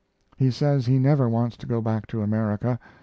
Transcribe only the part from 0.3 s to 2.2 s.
He says he never wants to go back